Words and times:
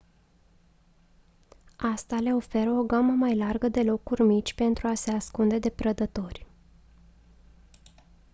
asta 1.93 2.19
le 2.19 2.33
oferă 2.33 2.69
o 2.71 2.83
gamă 2.83 3.11
mai 3.11 3.35
largă 3.35 3.67
de 3.69 3.83
locuri 3.83 4.21
mici 4.21 4.53
pentru 4.53 4.87
a 4.87 4.93
se 4.93 5.11
ascunde 5.11 5.59
de 5.59 5.69
prădători 5.69 6.45